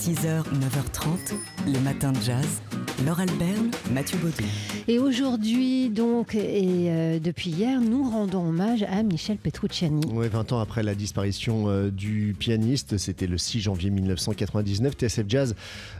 [0.00, 1.34] 6h, 9h30,
[1.66, 2.62] les matins de jazz.
[3.04, 4.44] Laure Alberne, Mathieu Baudou.
[4.88, 10.00] Et aujourd'hui, donc, et euh, depuis hier, nous rendons hommage à Michel Petrucciani.
[10.10, 14.94] Oui, 20 ans après la disparition euh, du pianiste, c'était le 6 janvier 1999.
[14.96, 15.54] TSF Jazz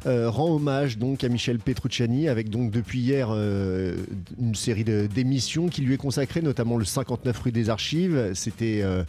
[0.06, 3.96] euh, rend hommage donc à Michel Petrucciani avec donc depuis hier euh,
[4.40, 8.32] une série d'émissions qui lui est consacrée, notamment le 59 rue des Archives.
[8.34, 9.04] C'était euh,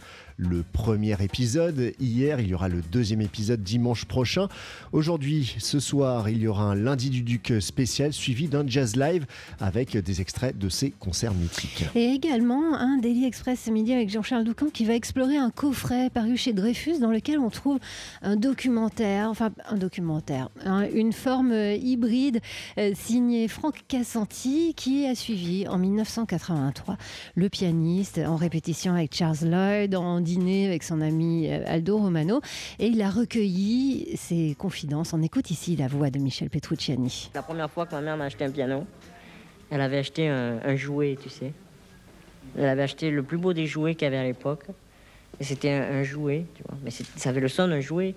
[0.48, 1.92] le premier épisode.
[2.00, 4.48] Hier, il y aura le deuxième épisode dimanche prochain.
[4.92, 9.26] Aujourd'hui, ce soir, il y aura un lundi du Duc spécial suivi d'un jazz live
[9.60, 11.84] avec des extraits de ses concerts mythiques.
[11.94, 16.10] Et également un Daily Express ce midi avec Jean-Charles Doucan qui va explorer un coffret
[16.10, 17.78] paru chez Dreyfus dans lequel on trouve
[18.22, 22.40] un documentaire, enfin un documentaire, hein, une forme hybride
[22.78, 26.96] euh, signée Franck Cassanti qui a suivi en 1983
[27.34, 32.40] le pianiste en répétition avec Charles Lloyd, en avec son ami euh, Aldo Romano
[32.78, 35.12] et il a recueilli ses confidences.
[35.12, 37.30] On écoute ici la voix de Michel Petrucciani.
[37.34, 38.86] La première fois que ma mère m'a acheté un piano,
[39.70, 41.52] elle avait acheté un, jouet, tu sais.
[42.56, 44.64] Elle avait acheté le plus beau des jouets qu'il y avait à l'époque.
[45.38, 46.78] Et c'était un, jouet, tu vois.
[46.82, 48.14] Mais ça avait le son d'un jouet.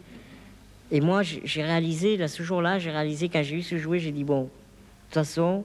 [0.91, 4.11] Et moi, j'ai réalisé, là, ce jour-là, j'ai réalisé, quand j'ai eu ce jouet, j'ai
[4.11, 4.47] dit, bon, de
[5.07, 5.63] toute façon,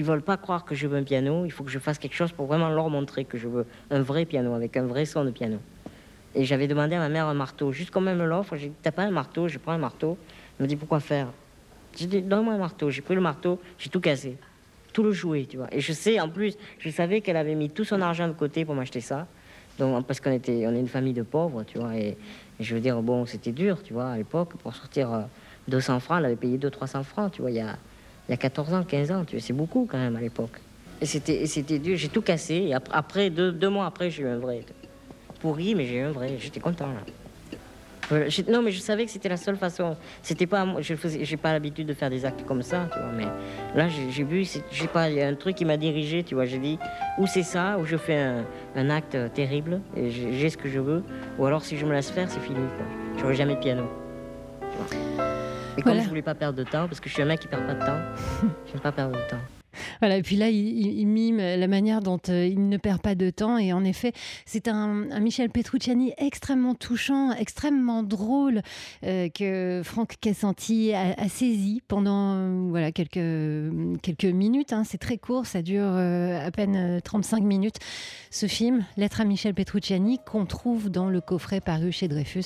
[0.00, 1.44] ils veulent pas croire que je veux un piano.
[1.44, 4.00] Il faut que je fasse quelque chose pour vraiment leur montrer que je veux un
[4.00, 5.58] vrai piano, avec un vrai son de piano.
[6.34, 7.70] Et j'avais demandé à ma mère un marteau.
[7.70, 10.16] Juste quand même me l'offre, j'ai dit, t'as pas un marteau Je prends un marteau.
[10.58, 11.26] Elle me dit, pourquoi faire?
[11.98, 12.88] J'ai dit, donne-moi un marteau.
[12.88, 14.38] J'ai pris le marteau, j'ai tout cassé.
[14.94, 15.68] Tout le jouet, tu vois.
[15.70, 18.64] Et je sais, en plus, je savais qu'elle avait mis tout son argent de côté
[18.64, 19.26] pour m'acheter ça.
[19.78, 21.94] Donc, parce qu'on était, on est une famille de pauvres, tu vois.
[21.94, 22.16] Et,
[22.58, 25.20] je veux dire, bon, c'était dur, tu vois, à l'époque, pour sortir euh,
[25.68, 27.50] 200 francs, elle avait payé 200-300 francs, tu vois,
[28.30, 30.60] il y a 14 ans, 15 ans, c'est beaucoup quand même à l'époque.
[31.00, 32.54] Et c'était, dur, j'ai tout cassé.
[32.68, 34.60] Et ap- après, deux, mois après, j'ai eu un vrai.
[35.40, 36.36] Pourri, mais j'ai eu un vrai.
[36.38, 38.20] J'étais content, là.
[38.48, 39.96] Non, mais je savais que c'était la seule façon.
[40.22, 43.10] C'était pas, je j'ai pas l'habitude de faire des actes comme ça, tu vois.
[43.16, 43.26] Mais
[43.74, 46.44] là, j'ai vu, j'ai pas, il y a un truc qui m'a dirigé, tu vois.
[46.44, 46.78] J'ai dit,
[47.18, 48.44] ou c'est ça, ou je fais
[48.76, 51.02] un, acte terrible et j'ai ce que je veux,
[51.36, 52.86] ou alors si je me laisse faire, c'est fini, quoi.
[53.20, 53.82] J'aurai jamais de piano.
[55.80, 56.04] Et comme Voilà.
[56.04, 57.74] je voulais pas perdre de temps, parce que je suis un mec qui perd pas
[57.74, 57.98] de temps,
[58.70, 59.59] j'aime pas perdre de temps.
[60.02, 63.58] Et puis là, il, mime la manière dont euh, il ne perd pas de temps.
[63.58, 64.12] Et en effet,
[64.46, 68.62] c'est un, Michel Petrucciani extrêmement touchant, extrêmement drôle,
[69.04, 74.72] euh, que Franck Cassanti a, saisi pendant euh, voilà, quelques, quelques minutes.
[74.72, 74.84] hein.
[74.84, 77.76] C'est très court, ça dure à peine euh, 35 minutes.
[78.30, 82.44] Ce film, Lettre à Michel Petrucciani, qu'on trouve dans le coffret paru chez Dreyfus,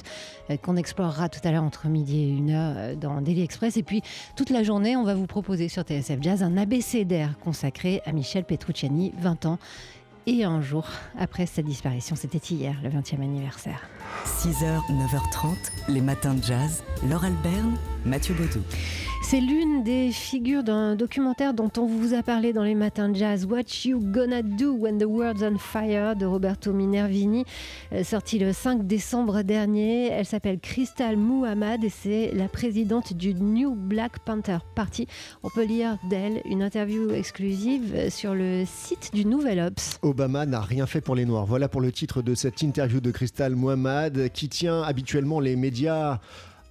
[0.62, 3.76] qu'on explorera tout à l'heure entre midi et une heure dans Daily Express.
[3.76, 4.02] Et puis,
[4.36, 8.44] toute la journée, on va vous proposer sur TSF Jazz un abécédaire consacré à Michel
[8.44, 9.58] Petrucciani, 20 ans
[10.26, 10.86] et un jour
[11.18, 12.16] après sa disparition.
[12.16, 13.88] C'était hier, le 20e anniversaire.
[14.24, 15.54] 6h, 9h30,
[15.88, 16.82] les matins de jazz.
[17.08, 18.62] Laure Alberne, Mathieu Baudou.
[19.26, 23.16] C'est l'une des figures d'un documentaire dont on vous a parlé dans les matins de
[23.16, 27.46] jazz, What You Gonna Do When the World's on Fire de Roberto Minervini,
[27.92, 30.08] euh, sorti le 5 décembre dernier.
[30.08, 35.08] Elle s'appelle Crystal Muhammad et c'est la présidente du New Black Panther Party.
[35.42, 39.98] On peut lire d'elle une interview exclusive sur le site du Nouvel Obs.
[40.02, 41.46] Obama n'a rien fait pour les Noirs.
[41.46, 46.20] Voilà pour le titre de cette interview de Crystal Mohamed, qui tient habituellement les médias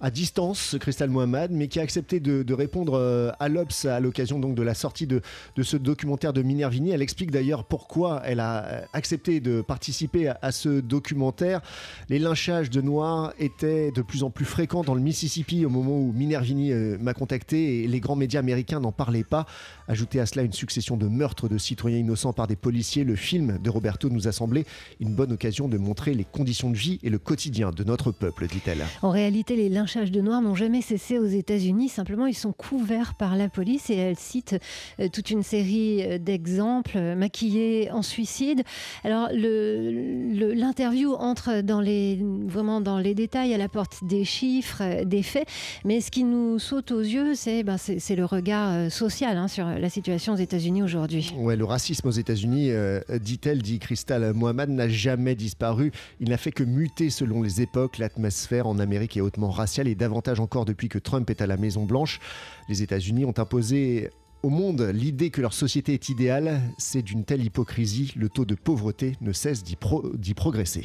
[0.04, 4.38] à distance, Crystal Mohamed, mais qui a accepté de, répondre euh, à l'Obs à l'occasion
[4.38, 5.22] donc de la sortie de,
[5.62, 6.90] ce documentaire de Minervini.
[6.90, 11.62] Elle explique d'ailleurs pourquoi elle a euh, accepté de participer à, à ce documentaire.
[12.10, 15.98] Les lynchages de Noirs étaient de plus en plus fréquents dans le Mississippi au moment
[15.98, 19.46] où Minervini euh, m'a contacté et les grands médias américains n'en parlaient pas.
[19.88, 23.56] Ajouter à cela une succession de meurtres de citoyens innocents par des policiers, le film
[23.56, 24.66] de Roberto nous a semblé
[25.00, 28.48] une bonne occasion de montrer les conditions de vie et le quotidien de notre peuple,
[28.48, 28.84] dit-elle.
[29.00, 31.88] En réalité, les lynchages de Noirs n'ont jamais cessé aux États-Unis.
[31.88, 34.56] Simplement, ils sont couverts par la police et elle cite
[35.00, 38.62] euh, toute une série euh, d'exemples euh, maquillés en suicide.
[39.04, 45.04] Alors, le- le- l'interview entre dans les, vraiment dans les détails, elle apporte des chiffres,
[45.04, 45.46] des faits,
[45.84, 49.88] mais ce qui nous saute aux yeux, c'est ben, le regard social hein, sur la
[49.88, 51.32] situation aux États-Unis aujourd'hui.
[51.38, 55.92] Ouais, le racisme aux États-Unis, euh, dit-elle, dit Crystal Mohamed, n'a jamais disparu.
[56.20, 57.98] Il n'a fait que muter selon les époques.
[57.98, 61.56] L'atmosphère en Amérique est hautement raciale et davantage encore depuis que Trump est à la
[61.56, 62.20] Maison Blanche.
[62.68, 64.10] Les États-Unis ont imposé
[64.44, 68.54] au monde l'idée que leur société est idéale, c'est d'une telle hypocrisie, le taux de
[68.54, 70.82] pauvreté ne cesse d'y progresser.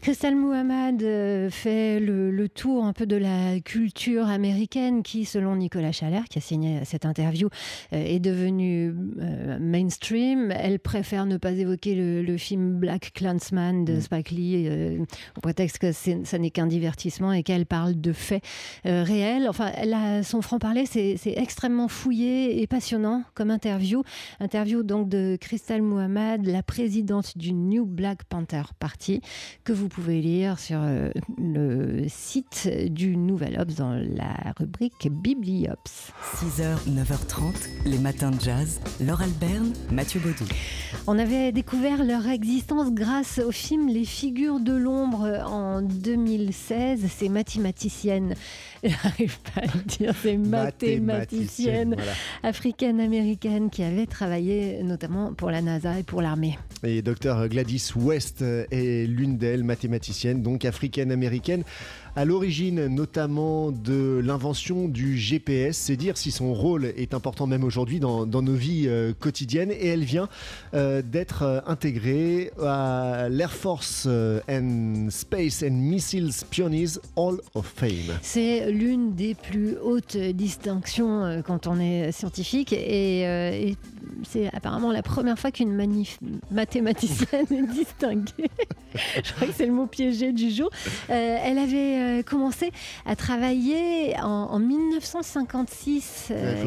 [0.00, 5.92] Christelle Muhammad euh, fait le, tour un peu de la culture américaine qui, selon Nicolas
[5.92, 7.48] Chalère, qui a signé cette interview,
[7.92, 10.50] euh, est devenue euh, mainstream.
[10.50, 14.00] Elle préfère ne pas évoquer le, film Black Clansman de mm.
[14.00, 14.98] Spike Lee
[15.36, 18.42] au prétexte que ça n'est qu'un divertissement et qu'elle parle de faits
[18.84, 19.46] réels.
[19.48, 22.93] Enfin, elle a, son franc-parler, c'est extrêmement fouillé et passionnant
[23.34, 24.02] comme interview.
[24.40, 29.20] Interview donc de Christelle Muhammad, la présidente du New Black Panther Party,
[29.64, 36.12] que vous pouvez lire sur euh, le site du Nouvel Obs dans la rubrique Bibliops.
[36.36, 37.52] 6h, 9h30,
[37.86, 38.80] les matins de jazz.
[39.00, 40.48] Laure Alberne, Mathieu Baudou.
[41.06, 47.06] On avait découvert leur existence grâce au film Les figures de l'ombre en 2016.
[47.10, 48.34] Ces mathématiciennes,
[48.84, 51.96] j'arrive pas à le dire, ces mathématiciennes
[52.84, 56.58] africaines-américaines qui avaient travaillé notamment pour la NASA et pour l'armée.
[56.82, 61.64] Et docteur Gladys West est l'une d'elles, mathématicienne, donc africaine-américaine
[62.16, 65.76] à l'origine notamment de l'invention du GPS.
[65.76, 69.72] C'est dire si son rôle est important même aujourd'hui dans, nos vies euh, quotidiennes.
[69.72, 70.28] Et elle vient
[70.74, 74.06] euh, d'être euh, intégrée à l'Air Force
[74.48, 78.18] and Space and Missiles Pioneers Hall of Fame.
[78.22, 83.76] C'est l'une des plus hautes distinctions quand on est scientifique et,
[84.28, 85.74] c'est apparemment la première fois qu'une
[86.50, 88.50] mathématicienne est distinguée.
[89.24, 90.70] Je crois que c'est le mot piégé du jour.
[91.08, 92.70] elle avait euh, commencé
[93.06, 96.30] à travailler en, 1956.
[96.30, 96.62] Il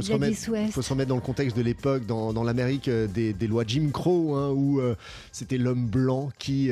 [0.72, 4.36] faut, se remettre dans le contexte de l'époque, dans, l'Amérique euh, des, lois Jim Crow,
[4.36, 4.96] hein, où euh,
[5.32, 6.70] c'était l'homme blanc qui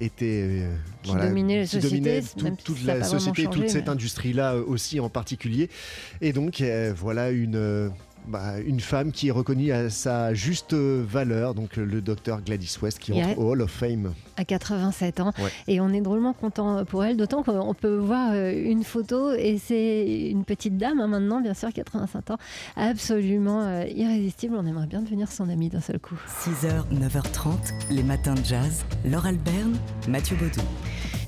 [0.00, 0.66] était.
[1.02, 2.22] qui dominait la société.
[2.64, 5.70] toute la société, toute cette industrie-là aussi en particulier.
[6.20, 6.62] Et donc,
[6.96, 7.90] voilà une
[8.28, 12.98] bah, une femme qui est reconnue à sa juste valeur, donc le docteur Gladys West
[12.98, 14.12] qui entre au Hall of Fame.
[14.36, 15.32] À 87 ans.
[15.66, 19.58] Et on est drôlement content pour elle, d'autant qu'on peut voir euh, une photo et
[19.58, 22.38] c'est une petite dame hein, maintenant, bien sûr, 85 ans,
[22.76, 24.56] absolument euh, irrésistible.
[24.58, 26.16] On aimerait bien devenir son amie d'un seul coup.
[26.44, 28.84] 6h, 9h30, les matins de jazz.
[29.04, 29.76] Laure Alberne,
[30.08, 30.62] Mathieu Baudou.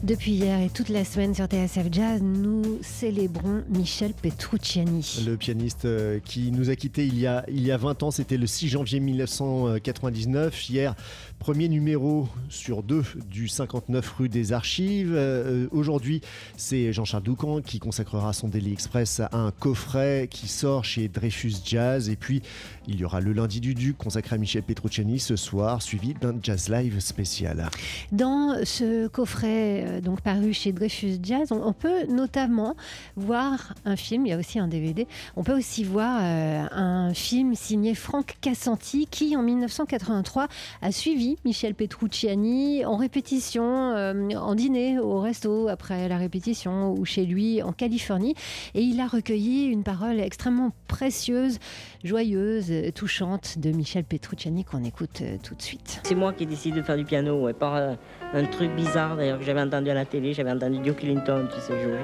[0.03, 5.25] Depuis hier et toute la semaine sur TSF Jazz, nous célébrons Michel Petrucciani.
[5.27, 8.11] Le pianiste euh, qui nous a quittés il y a, il y a 20 ans,
[8.11, 10.71] c'était le 6 janvier 1999.
[10.71, 10.95] Hier,
[11.39, 15.13] premier numéro sur deux du 59 rue des Archives.
[15.15, 16.23] Euh, aujourd'hui,
[16.57, 21.57] c'est Jean-Charles Doucan qui consacrera son Daily Express à un coffret qui sort chez Dreyfus
[21.63, 22.09] Jazz.
[22.09, 22.41] Et puis,
[22.89, 26.37] il y aura le lundi du Duc consacré à Michel Petrucciani ce soir, suivi d'un
[26.43, 27.69] Jazz Live spécial.
[28.13, 31.53] Dans ce coffret euh, donc paru chez Dreyfus Jazz.
[31.53, 32.77] On, peut notamment
[33.17, 35.07] voir un film, il y a aussi un DVD,
[35.37, 40.49] on peut aussi voir euh, un film signé Franck Cassanti qui en 1983
[40.83, 47.05] a suivi Michel Petrucciani en répétition, euh, en dîner au resto après la répétition ou
[47.05, 48.35] chez lui en Californie
[48.75, 51.59] et il a recueilli une parole extrêmement précieuse,
[52.05, 56.01] joyeuse, touchante de Michel Petrucciani qu'on écoute tout de suite.
[56.05, 57.97] C'est moi qui décide de faire du piano, ouais, par
[58.33, 60.35] un truc bizarre d'ailleurs que j'avais entendu à la télé.
[60.35, 62.01] J'avais entendu Duke Ellington, tu sais, jouer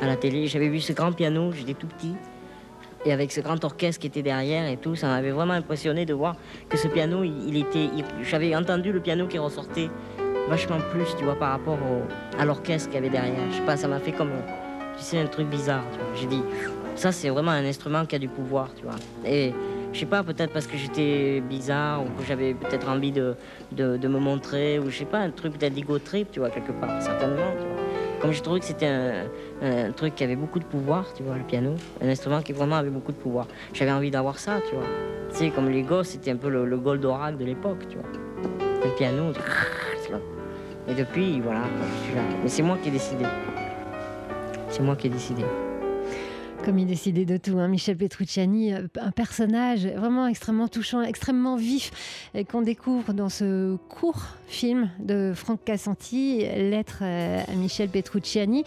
[0.00, 0.46] à la télé.
[0.46, 2.14] J'avais vu ce grand piano, j'étais tout petit.
[3.04, 6.14] Et avec ce grand orchestre qui était derrière et tout, ça m'avait vraiment impressionné de
[6.14, 6.36] voir
[6.68, 7.88] que ce piano, il, était.
[8.22, 9.88] J'avais entendu le piano qui ressortait
[10.48, 11.78] vachement plus, tu vois, par rapport
[12.38, 13.50] à l'orchestre qu'il y avait derrière.
[13.50, 14.32] Je sais pas, ça m'a fait comme,
[14.96, 15.84] tu sais, un truc bizarre.
[16.16, 16.42] J'ai dit,
[16.96, 18.96] ça c'est vraiment un instrument qui a du pouvoir, tu vois.
[19.24, 19.52] Et
[19.92, 23.34] je sais pas, peut-être parce que j'étais bizarre ou que j'avais peut-être envie de,
[23.72, 27.00] de, me montrer, ou je sais pas, un truc d'ego trip, tu vois, quelque part,
[27.02, 27.52] certainement.
[28.20, 31.44] Comme j'ai trouvé que c'était un, truc qui avait beaucoup de pouvoir, tu vois, le
[31.44, 33.46] piano, un instrument qui vraiment avait beaucoup de pouvoir.
[33.72, 34.84] J'avais envie d'avoir ça, tu vois.
[35.30, 38.08] Tu sais, comme les gosses, c'était un peu le, le Goldorak de l'époque, tu vois.
[38.84, 39.32] Le piano,
[40.04, 40.20] tu vois.
[40.88, 41.62] Et depuis, voilà,
[42.02, 42.22] je suis là.
[42.42, 43.24] Mais c'est moi qui ai décidé.
[44.68, 45.44] C'est moi qui ai décidé.
[46.64, 47.68] Comme il décidait de tout, hein.
[47.68, 51.92] Michel Petrucciani, euh, un personnage vraiment extrêmement touchant, extrêmement vif,
[52.50, 58.64] qu'on découvre dans ce court film de Franck Cassanti, Lettre euh, à Michel Petrucciani,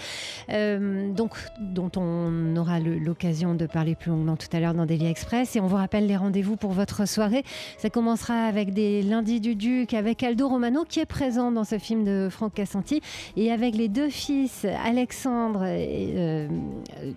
[0.50, 5.07] euh, donc, dont on aura l'occasion de parler plus longuement tout à l'heure dans Daily
[5.07, 5.55] Express.
[5.55, 7.43] Et on vous rappelle les rendez-vous pour votre soirée.
[7.77, 11.77] Ça commencera avec des lundis du Duc, avec Aldo Romano, qui est présent dans ce
[11.77, 13.01] film de Franck Cassanti,
[13.36, 16.48] et avec les deux fils, Alexandre, et,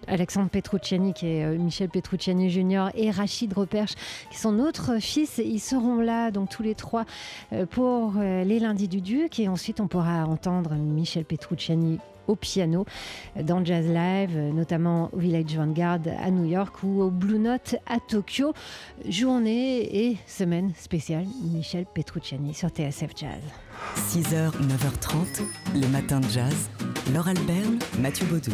[0.09, 3.95] Alexandre Petrucciani, Petrucciani, qui est euh, Michel Petrucciani Junior, et Rachid Reperche,
[4.31, 5.39] qui sont notre fils.
[5.45, 7.05] Ils seront là, donc tous les trois,
[7.53, 9.39] euh, pour euh, les lundis du Duc.
[9.39, 12.87] Et ensuite, on pourra entendre Michel Petrucciani au piano
[13.39, 18.01] dans Jazz Live, notamment au Village Vanguard à New York ou au Blue Note à
[18.01, 18.55] Tokyo.
[19.07, 23.43] Journée et semaine spéciale Michel Petrucciani sur TSF Jazz.
[24.09, 25.43] 6h, 9h30,
[25.75, 26.71] les matins de jazz.
[27.13, 27.69] Laure Albert,
[27.99, 28.53] Mathieu Baudou.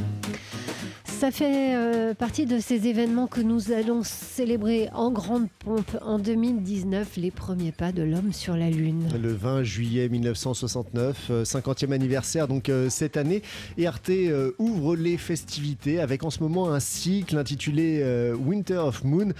[1.20, 6.18] Ça fait euh, partie de ces événements que nous allons célébrer en grande pompe en
[6.18, 9.06] 2019, les premiers pas de l'homme sur la Lune.
[9.20, 13.42] Le 20 juillet 1969, 50e euh, anniversaire donc euh, cette année,
[13.76, 14.10] et Arte
[14.58, 18.02] ouvre les festivités avec en ce moment un cycle intitulé
[18.42, 19.32] Winter of Moon.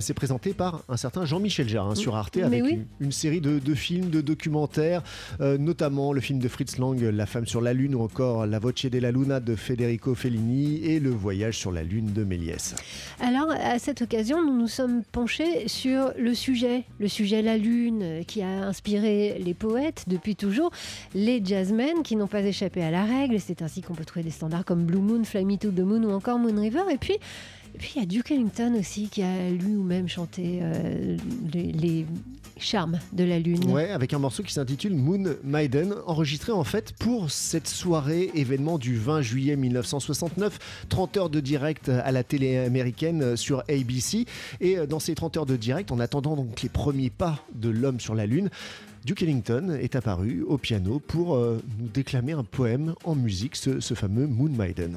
[0.00, 2.64] C'est présenté par un certain Jean-Michel Jarre hein, sur Arte avec
[2.98, 5.02] une, série de, de, films, de documentaires,
[5.40, 8.86] notamment le film de Fritz Lang, La femme sur la Lune, ou encore La Voce
[8.86, 12.76] della Luna de Federico Fellini et le voyage sur la Lune de Méliès.
[13.18, 18.22] Alors, à cette occasion, nous nous sommes penchés sur le sujet, le sujet la Lune,
[18.28, 20.70] qui a inspiré les poètes depuis toujours,
[21.16, 23.40] les jazzmen qui n'ont pas échappé à la règle.
[23.40, 26.04] C'est ainsi qu'on peut trouver des standards comme Blue Moon, Fly Me to the Moon
[26.04, 26.82] ou encore Moon River.
[26.92, 27.18] Et puis,
[27.76, 31.18] et puis il y a Duke Ellington aussi qui a lui ou même chanté euh,
[31.52, 32.06] les,
[32.58, 33.70] charmes de la Lune.
[33.70, 38.78] Ouais, avec un morceau qui s'intitule Moon Maiden, enregistré en fait pour cette soirée événement
[38.78, 44.24] du 20 juillet 1969, 30 heures de direct à la télé américaine sur ABC.
[44.62, 47.68] Et euh, dans ces 30 heures de direct, en attendant donc les premiers pas de
[47.68, 48.48] l'homme sur la Lune,
[49.04, 53.94] Duke Ellington est apparu au piano pour euh, nous déclamer un poème en musique, ce
[53.94, 54.96] fameux Moon Maiden.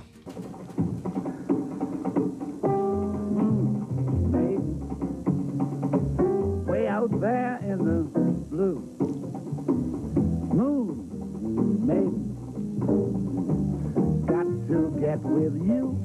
[15.10, 15.98] Get with you.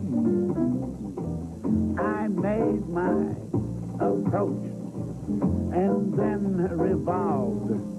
[2.01, 3.35] I made my
[4.01, 4.65] approach
[5.75, 7.94] and then revolved.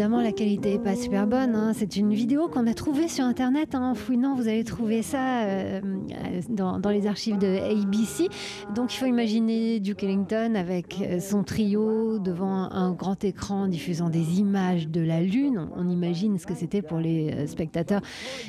[0.00, 1.54] Évidemment la qualité n'est pas super bonne.
[1.54, 1.72] Hein.
[1.74, 3.74] C'est une vidéo qu'on a trouvée sur internet.
[3.74, 3.90] Hein.
[3.90, 5.82] En fouinant, vous allez trouver ça euh,
[6.48, 8.28] dans, les archives de ABC.
[8.74, 14.08] Donc il faut imaginer Duke Ellington avec euh, son trio devant un grand écran diffusant
[14.08, 15.68] des images de la Lune.
[15.76, 18.00] On, imagine ce que c'était pour les euh, spectateurs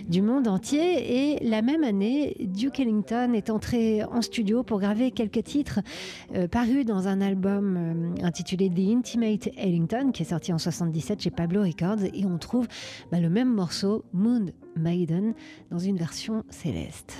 [0.08, 1.34] du monde entier.
[1.34, 5.82] Et la même année, Duke Ellington est entré en studio pour graver quelques titres
[6.50, 11.64] parus dans un album intitulé The Intimate Ellington qui est sorti en 70 chez Pablo
[11.64, 12.68] Records et on trouve
[13.12, 15.34] bah, le même morceau, Moon Maiden,
[15.72, 17.18] dans une version céleste.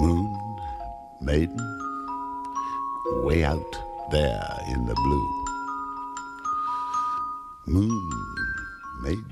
[0.00, 0.28] Moon
[1.20, 1.56] Maiden,
[3.22, 3.62] way out
[4.10, 4.42] there
[4.74, 5.28] in the blue.
[7.68, 8.10] Moon
[9.02, 9.22] Maiden,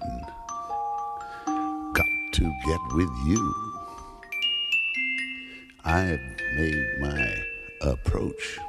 [1.95, 3.68] got to get with you.
[5.89, 6.21] I've
[6.55, 7.45] made my
[7.81, 8.61] approach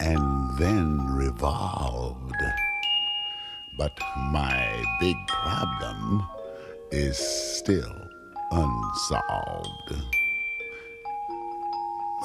[0.00, 2.42] and then revolved.
[3.78, 3.96] But
[4.32, 6.26] my big problem
[6.90, 7.94] is still
[8.50, 9.92] unsolved.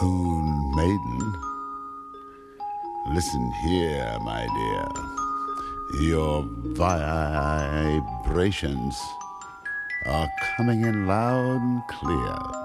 [0.01, 1.35] Moon Maiden,
[3.13, 4.87] listen here, my dear.
[6.09, 6.43] Your
[6.73, 8.99] vibrations
[10.07, 10.27] are
[10.57, 12.60] coming in loud and clear.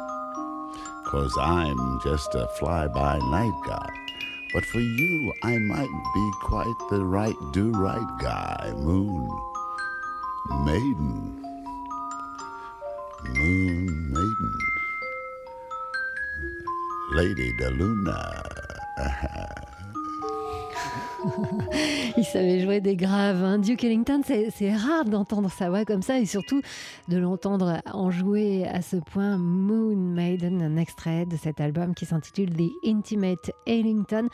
[1.07, 3.89] Cause I'm just a fly by night guy.
[4.53, 8.73] But for you, I might be quite the right do right guy.
[8.75, 9.31] Moon,
[10.65, 11.43] maiden,
[13.25, 14.59] moon maiden,
[17.13, 18.43] Lady de Luna.
[22.17, 23.43] il savait jouer des graves.
[23.43, 23.59] Hein.
[23.59, 26.61] Duke Ellington, c'est rare d'entendre sa voix comme ça et surtout
[27.09, 29.37] de l'entendre en jouer à ce point.
[29.37, 34.29] Moon Maiden, un extrait de cet album qui s'intitule The Intimate Ellington,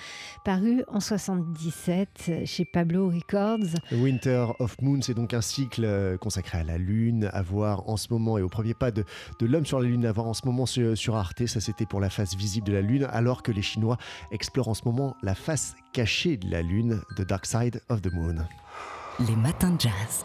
[0.45, 3.79] paru en 77 chez Pablo Records.
[3.93, 7.97] Winter of Moon, c'est donc un cycle euh, consacré à la Lune, à voir en
[7.97, 9.05] ce moment et au premier pas de,
[9.39, 11.47] de l'homme sur la Lune, à voir en ce moment sur, sur Arte.
[11.47, 13.99] Ça, c'était pour la face visible de la Lune, alors que les Chinois
[14.31, 18.47] explorent en ce moment la face cachée de la The Dark Side of the Moon.
[19.19, 20.25] Les matins de jazz.